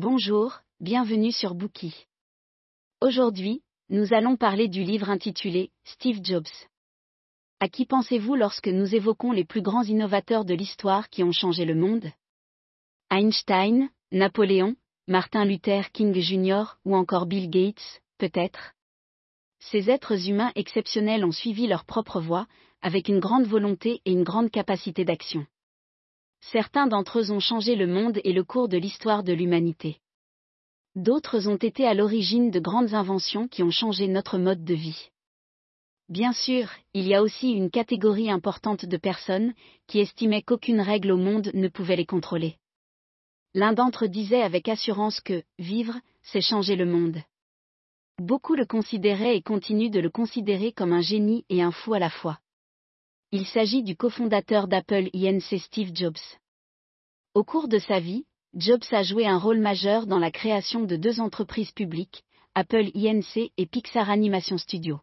[0.00, 2.06] Bonjour, bienvenue sur Bookie.
[3.00, 6.46] Aujourd'hui, nous allons parler du livre intitulé Steve Jobs.
[7.58, 11.64] À qui pensez-vous lorsque nous évoquons les plus grands innovateurs de l'histoire qui ont changé
[11.64, 12.04] le monde?
[13.10, 14.76] Einstein, Napoléon,
[15.08, 16.78] Martin Luther King Jr.
[16.84, 18.74] ou encore Bill Gates, peut-être?
[19.58, 22.46] Ces êtres humains exceptionnels ont suivi leur propre voie,
[22.82, 25.44] avec une grande volonté et une grande capacité d'action.
[26.40, 29.98] Certains d'entre eux ont changé le monde et le cours de l'histoire de l'humanité.
[30.94, 35.10] D'autres ont été à l'origine de grandes inventions qui ont changé notre mode de vie.
[36.08, 39.52] Bien sûr, il y a aussi une catégorie importante de personnes
[39.86, 42.56] qui estimaient qu'aucune règle au monde ne pouvait les contrôler.
[43.54, 47.18] L'un d'entre eux disait avec assurance que vivre, c'est changer le monde.
[48.18, 51.98] Beaucoup le considéraient et continuent de le considérer comme un génie et un fou à
[51.98, 52.38] la fois.
[53.30, 55.42] Il s'agit du cofondateur d'Apple Inc.
[55.42, 56.16] Steve Jobs.
[57.34, 58.24] Au cours de sa vie,
[58.54, 62.24] Jobs a joué un rôle majeur dans la création de deux entreprises publiques,
[62.54, 63.36] Apple Inc.
[63.36, 65.00] et Pixar Animation Studio.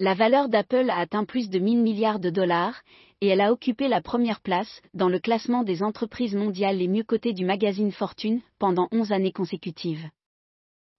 [0.00, 2.80] La valeur d'Apple a atteint plus de 1000 milliards de dollars,
[3.20, 7.04] et elle a occupé la première place dans le classement des entreprises mondiales les mieux
[7.04, 10.08] cotées du magazine Fortune pendant 11 années consécutives.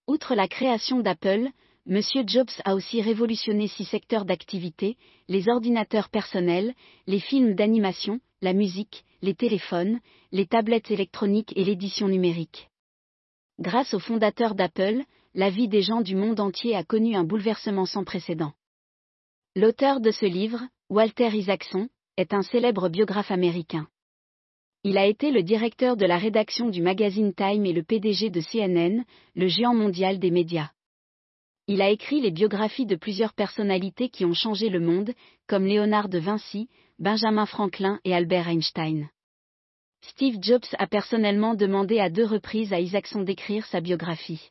[0.06, 1.50] Outre la création d'Apple,
[1.88, 2.00] M.
[2.26, 4.96] Jobs a aussi révolutionné six secteurs d'activité,
[5.28, 6.74] les ordinateurs personnels,
[7.06, 12.68] les films d'animation, la musique, les téléphones, les tablettes électroniques et l'édition numérique.
[13.58, 15.02] Grâce au fondateur d'Apple,
[15.34, 18.52] la vie des gens du monde entier a connu un bouleversement sans précédent.
[19.56, 23.88] L'auteur de ce livre, Walter Isaacson, est un célèbre biographe américain.
[24.84, 28.40] Il a été le directeur de la rédaction du magazine Time et le PDG de
[28.40, 30.70] CNN, le géant mondial des médias.
[31.72, 35.12] Il a écrit les biographies de plusieurs personnalités qui ont changé le monde,
[35.46, 36.68] comme Léonard de Vinci,
[36.98, 39.08] Benjamin Franklin et Albert Einstein.
[40.00, 44.50] Steve Jobs a personnellement demandé à deux reprises à Isaacson d'écrire sa biographie.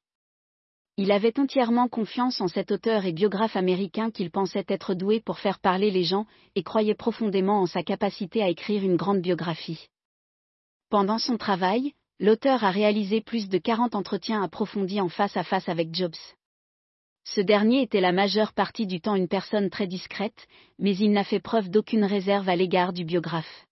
[0.96, 5.40] Il avait entièrement confiance en cet auteur et biographe américain qu'il pensait être doué pour
[5.40, 9.90] faire parler les gens et croyait profondément en sa capacité à écrire une grande biographie.
[10.90, 15.68] Pendant son travail, l'auteur a réalisé plus de 40 entretiens approfondis en face à face
[15.68, 16.16] avec Jobs.
[17.24, 20.48] Ce dernier était la majeure partie du temps une personne très discrète,
[20.80, 23.66] mais il n'a fait preuve d'aucune réserve à l'égard du biographe.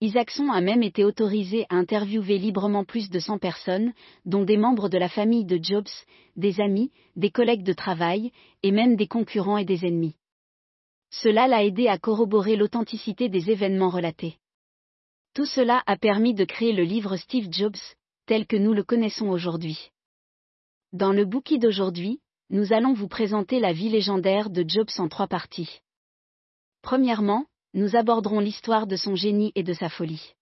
[0.00, 3.92] Isaacson a même été autorisé à interviewer librement plus de 100 personnes,
[4.24, 5.88] dont des membres de la famille de Jobs,
[6.36, 8.32] des amis, des collègues de travail,
[8.62, 10.16] et même des concurrents et des ennemis.
[11.10, 14.36] Cela l'a aidé à corroborer l'authenticité des événements relatés.
[15.32, 17.78] Tout cela a permis de créer le livre Steve Jobs,
[18.26, 19.90] tel que nous le connaissons aujourd'hui.
[20.92, 25.26] Dans le bouquet d'aujourd'hui, nous allons vous présenter la vie légendaire de Jobs en trois
[25.26, 25.80] parties.
[26.82, 30.34] Premièrement, nous aborderons l'histoire de son génie et de sa folie.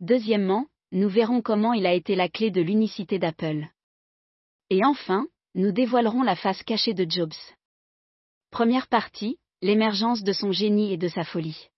[0.00, 3.68] Deuxièmement, nous verrons comment il a été la clé de l'unicité d'Apple.
[4.70, 7.34] Et enfin, nous dévoilerons la face cachée de Jobs.
[8.50, 11.68] Première partie, l'émergence de son génie et de sa folie.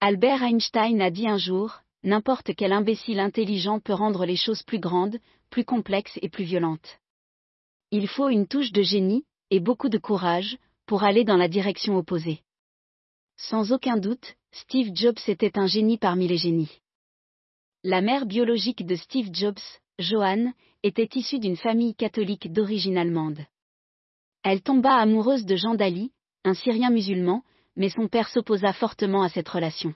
[0.00, 4.80] Albert Einstein a dit un jour, n'importe quel imbécile intelligent peut rendre les choses plus
[4.80, 5.18] grandes,
[5.50, 6.99] plus complexes et plus violentes.
[7.92, 11.96] Il faut une touche de génie, et beaucoup de courage, pour aller dans la direction
[11.96, 12.40] opposée.
[13.36, 16.80] Sans aucun doute, Steve Jobs était un génie parmi les génies.
[17.82, 19.58] La mère biologique de Steve Jobs,
[19.98, 20.52] Joanne,
[20.82, 23.40] était issue d'une famille catholique d'origine allemande.
[24.42, 26.12] Elle tomba amoureuse de Jean Daly,
[26.44, 27.42] un Syrien musulman,
[27.76, 29.94] mais son père s'opposa fortement à cette relation.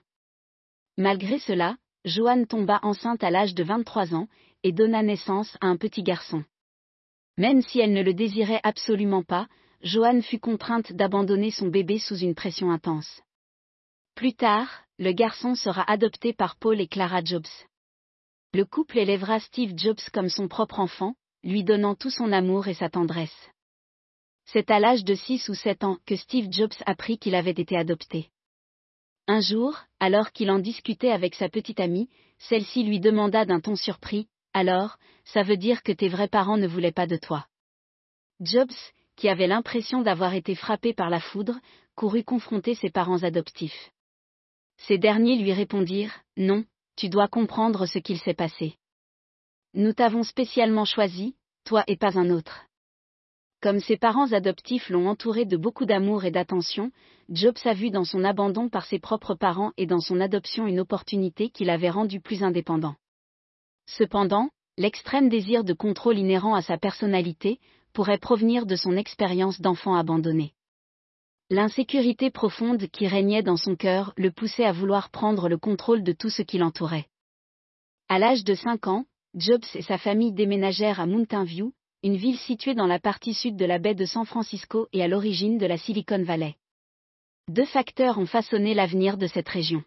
[0.97, 4.28] Malgré cela, Joanne tomba enceinte à l'âge de 23 ans,
[4.62, 6.44] et donna naissance à un petit garçon.
[7.37, 9.49] Même si elle ne le désirait absolument pas,
[9.83, 13.22] Joanne fut contrainte d'abandonner son bébé sous une pression intense.
[14.15, 17.49] Plus tard, le garçon sera adopté par Paul et Clara Jobs.
[18.53, 22.75] Le couple élèvera Steve Jobs comme son propre enfant, lui donnant tout son amour et
[22.75, 23.51] sa tendresse.
[24.47, 27.77] C'est à l'âge de 6 ou 7 ans que Steve Jobs apprit qu'il avait été
[27.77, 28.31] adopté.
[29.27, 32.09] Un jour, alors qu'il en discutait avec sa petite amie,
[32.39, 36.68] celle-ci lui demanda d'un ton surpris, alors, ça veut dire que tes vrais parents ne
[36.68, 37.47] voulaient pas de toi.
[38.41, 38.71] Jobs,
[39.16, 41.59] qui avait l'impression d'avoir été frappé par la foudre,
[41.97, 43.91] courut confronter ses parents adoptifs.
[44.78, 46.65] Ces derniers lui répondirent, Non,
[46.97, 48.77] tu dois comprendre ce qu'il s'est passé.
[49.74, 51.34] Nous t'avons spécialement choisi,
[51.65, 52.66] toi et pas un autre.
[53.60, 56.92] Comme ses parents adoptifs l'ont entouré de beaucoup d'amour et d'attention,
[57.28, 60.80] Jobs a vu dans son abandon par ses propres parents et dans son adoption une
[60.80, 62.95] opportunité qui l'avait rendu plus indépendant.
[63.86, 67.60] Cependant, l'extrême désir de contrôle inhérent à sa personnalité
[67.92, 70.53] pourrait provenir de son expérience d'enfant abandonné.
[71.51, 76.13] L'insécurité profonde qui régnait dans son cœur le poussait à vouloir prendre le contrôle de
[76.13, 77.07] tout ce qui l'entourait.
[78.09, 79.04] À l'âge de 5 ans,
[79.34, 81.72] Jobs et sa famille déménagèrent à Mountain View,
[82.03, 85.09] une ville située dans la partie sud de la baie de San Francisco et à
[85.09, 86.54] l'origine de la Silicon Valley.
[87.48, 89.83] Deux facteurs ont façonné l'avenir de cette région.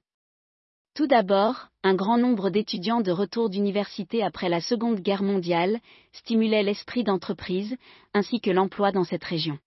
[0.98, 5.80] Tout d'abord, un grand nombre d'étudiants de retour d'université après la Seconde Guerre mondiale
[6.12, 7.78] stimulait l'esprit d'entreprise,
[8.16, 9.60] ainsi que l'emploi dans cette région.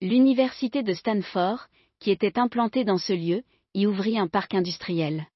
[0.00, 1.60] L'université de Stanford,
[2.00, 5.28] qui était implantée dans ce lieu, y ouvrit un parc industriel.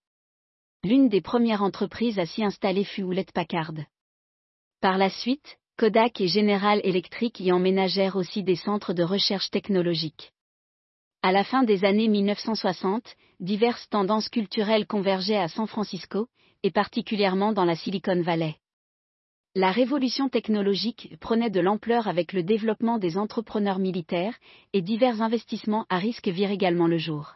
[0.83, 3.75] L'une des premières entreprises à s'y installer fut Hewlett Packard.
[4.81, 10.33] Par la suite, Kodak et General Electric y emménagèrent aussi des centres de recherche technologique.
[11.23, 16.29] À la fin des années 1960, diverses tendances culturelles convergeaient à San Francisco,
[16.63, 18.57] et particulièrement dans la Silicon Valley.
[19.55, 24.37] La révolution technologique prenait de l'ampleur avec le développement des entrepreneurs militaires,
[24.73, 27.35] et divers investissements à risque virent également le jour.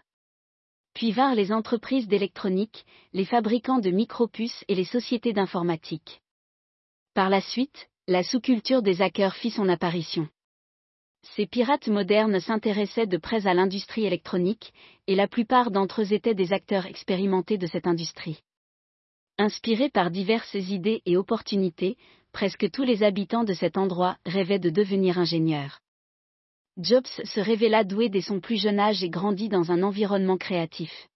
[0.94, 6.20] Puis vinrent les entreprises d'électronique, les fabricants de micropuces et les sociétés d'informatique.
[7.14, 10.28] Par la suite, la sous-culture des hackers fit son apparition.
[11.22, 14.72] Ces pirates modernes s'intéressaient de près à l'industrie électronique,
[15.06, 18.42] et la plupart d'entre eux étaient des acteurs expérimentés de cette industrie.
[19.38, 21.96] Inspirés par diverses idées et opportunités,
[22.32, 25.80] presque tous les habitants de cet endroit rêvaient de devenir ingénieurs.
[26.76, 31.08] Jobs se révéla doué dès son plus jeune âge et grandit dans un environnement créatif.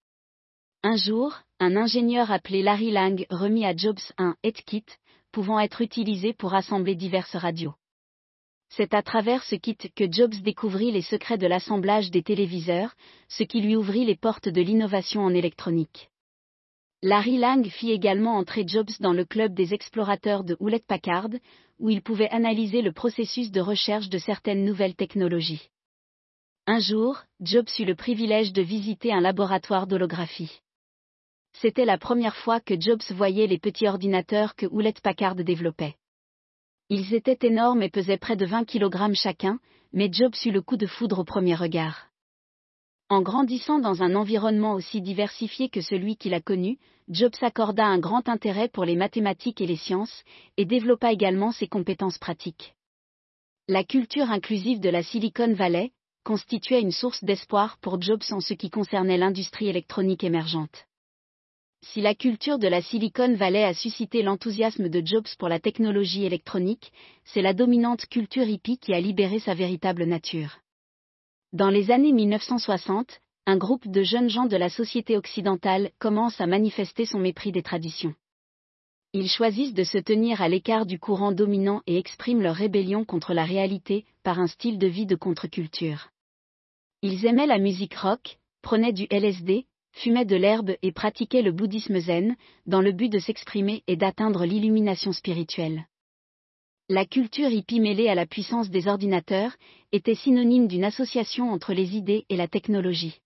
[0.82, 4.84] Un jour, un ingénieur appelé Larry Lang remit à Jobs un kit,
[5.32, 7.74] pouvant être utilisé pour assembler diverses radios.
[8.76, 12.92] C'est à travers ce kit que Jobs découvrit les secrets de l'assemblage des téléviseurs,
[13.28, 16.10] ce qui lui ouvrit les portes de l'innovation en électronique.
[17.00, 21.30] Larry Lang fit également entrer Jobs dans le club des explorateurs de Hewlett Packard,
[21.78, 25.70] où il pouvait analyser le processus de recherche de certaines nouvelles technologies.
[26.66, 30.62] Un jour, Jobs eut le privilège de visiter un laboratoire d'holographie.
[31.52, 35.94] C'était la première fois que Jobs voyait les petits ordinateurs que Hewlett Packard développait.
[36.90, 39.58] Ils étaient énormes et pesaient près de 20 kg chacun,
[39.92, 42.08] mais Jobs eut le coup de foudre au premier regard.
[43.08, 46.78] En grandissant dans un environnement aussi diversifié que celui qu'il a connu,
[47.08, 50.24] Jobs accorda un grand intérêt pour les mathématiques et les sciences,
[50.56, 52.74] et développa également ses compétences pratiques.
[53.66, 55.92] La culture inclusive de la Silicon Valley
[56.22, 60.86] constituait une source d'espoir pour Jobs en ce qui concernait l'industrie électronique émergente.
[61.92, 66.24] Si la culture de la Silicon Valley a suscité l'enthousiasme de Jobs pour la technologie
[66.24, 66.92] électronique,
[67.24, 70.60] c'est la dominante culture hippie qui a libéré sa véritable nature.
[71.52, 76.46] Dans les années 1960, un groupe de jeunes gens de la société occidentale commence à
[76.46, 78.14] manifester son mépris des traditions.
[79.12, 83.34] Ils choisissent de se tenir à l'écart du courant dominant et expriment leur rébellion contre
[83.34, 86.08] la réalité par un style de vie de contre-culture.
[87.02, 91.98] Ils aimaient la musique rock, prenaient du LSD, fumaient de l'herbe et pratiquaient le bouddhisme
[91.98, 92.36] zen,
[92.66, 95.86] dans le but de s'exprimer et d'atteindre l'illumination spirituelle.
[96.88, 99.56] La culture hippie mêlée à la puissance des ordinateurs
[99.92, 103.20] était synonyme d'une association entre les idées et la technologie.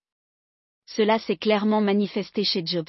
[0.85, 2.87] Cela s'est clairement manifesté chez Jobs.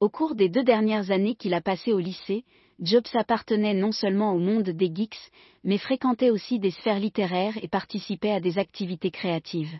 [0.00, 2.44] Au cours des deux dernières années qu'il a passées au lycée,
[2.78, 5.30] Jobs appartenait non seulement au monde des geeks,
[5.62, 9.78] mais fréquentait aussi des sphères littéraires et participait à des activités créatives.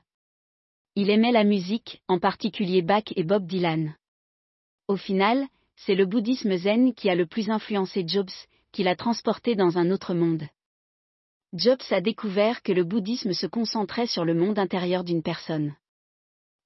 [0.96, 3.94] Il aimait la musique, en particulier Bach et Bob Dylan.
[4.88, 5.46] Au final,
[5.76, 8.30] c'est le bouddhisme zen qui a le plus influencé Jobs,
[8.72, 10.46] qui l'a transporté dans un autre monde.
[11.52, 15.74] Jobs a découvert que le bouddhisme se concentrait sur le monde intérieur d'une personne.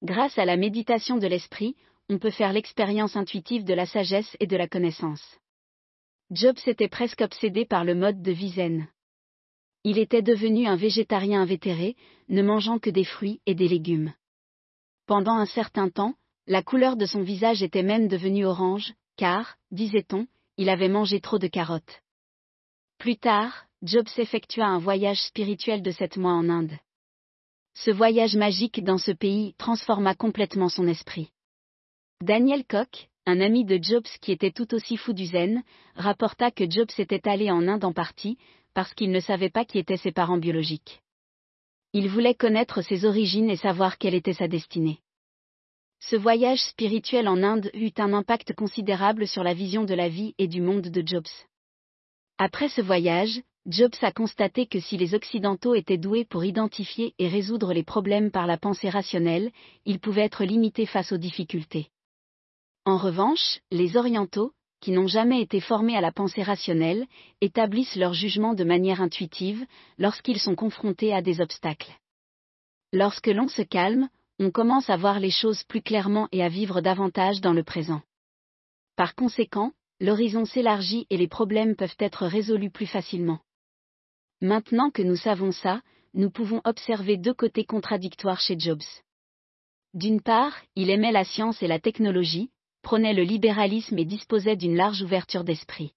[0.02, 1.76] Grâce à la méditation de l'esprit,
[2.08, 5.38] on peut faire l'expérience intuitive de la sagesse et de la connaissance.
[6.30, 8.88] Jobs était presque obsédé par le mode de vie zen.
[9.84, 11.94] Il était devenu un végétarien invétéré,
[12.30, 14.14] ne mangeant que des fruits et des légumes.
[15.06, 16.14] Pendant un certain temps,
[16.46, 20.26] la couleur de son visage était même devenue orange, car, disait-on,
[20.56, 22.02] il avait mangé trop de carottes.
[22.98, 26.78] Plus tard, Jobs effectua un voyage spirituel de sept mois en Inde.
[27.74, 31.30] Ce voyage magique dans ce pays transforma complètement son esprit.
[32.22, 35.62] Daniel Koch, un ami de Jobs qui était tout aussi fou du zen,
[35.94, 38.38] rapporta que Jobs était allé en Inde en partie,
[38.74, 41.00] parce qu'il ne savait pas qui étaient ses parents biologiques.
[41.92, 44.98] Il voulait connaître ses origines et savoir quelle était sa destinée.
[46.00, 50.34] Ce voyage spirituel en Inde eut un impact considérable sur la vision de la vie
[50.38, 51.30] et du monde de Jobs.
[52.36, 57.28] Après ce voyage, Jobs a constaté que si les Occidentaux étaient doués pour identifier et
[57.28, 59.50] résoudre les problèmes par la pensée rationnelle,
[59.86, 61.88] ils pouvaient être limités face aux difficultés.
[62.84, 64.52] En revanche, les Orientaux,
[64.84, 67.06] qui n'ont jamais été formés à la pensée rationnelle,
[67.40, 69.64] établissent leur jugement de manière intuitive
[69.96, 71.90] lorsqu'ils sont confrontés à des obstacles.
[72.92, 76.82] Lorsque l'on se calme, on commence à voir les choses plus clairement et à vivre
[76.82, 78.02] davantage dans le présent.
[78.94, 83.38] Par conséquent, l'horizon s'élargit et les problèmes peuvent être résolus plus facilement.
[84.42, 85.80] Maintenant que nous savons ça,
[86.12, 88.84] nous pouvons observer deux côtés contradictoires chez Jobs.
[89.94, 92.50] D'une part, il aimait la science et la technologie,
[92.84, 95.92] prônait le libéralisme et disposait d'une large ouverture d'esprit.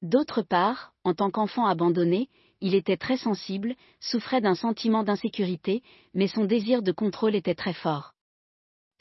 [0.00, 5.82] D'autre part, en tant qu'enfant abandonné, il était très sensible, souffrait d'un sentiment d'insécurité,
[6.14, 8.14] mais son désir de contrôle était très fort.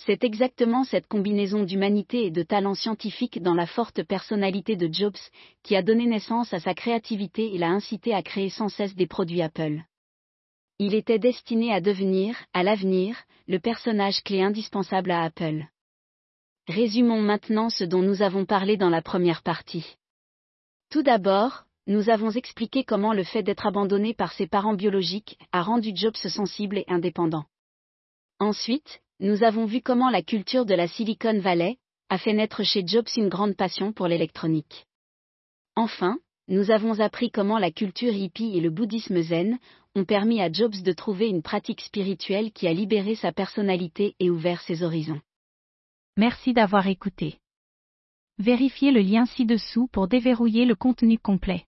[0.06, 5.18] C'est exactement cette combinaison d'humanité et de talent scientifique dans la forte personnalité de Jobs
[5.64, 9.08] qui a donné naissance à sa créativité et l'a incité à créer sans cesse des
[9.08, 9.82] produits Apple.
[10.78, 15.66] Il était destiné à devenir, à l'avenir, le personnage clé indispensable à Apple.
[16.68, 19.96] Résumons maintenant ce dont nous avons parlé dans la première partie.
[20.90, 25.62] Tout d'abord, nous avons expliqué comment le fait d'être abandonné par ses parents biologiques a
[25.62, 27.46] rendu Jobs sensible et indépendant.
[28.40, 31.78] Ensuite, nous avons vu comment la culture de la Silicon Valley
[32.10, 34.88] a fait naître chez Jobs une grande passion pour l'électronique.
[35.78, 36.20] Enfin,
[36.50, 39.58] nous avons appris comment la culture hippie et le bouddhisme zen
[39.96, 44.30] ont permis à Jobs de trouver une pratique spirituelle qui a libéré sa personnalité et
[44.30, 45.22] ouvert ses horizons.
[46.18, 47.38] Merci d'avoir écouté.
[48.40, 51.67] Vérifiez le lien ci-dessous pour déverrouiller le contenu complet.